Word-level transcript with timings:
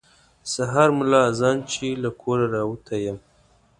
سهار 0.53 0.89
ملا 0.97 1.21
اذان 1.31 1.57
چې 1.71 1.85
له 2.03 2.09
کوره 2.21 2.45
راوتی 2.55 2.99
یم. 3.05 3.17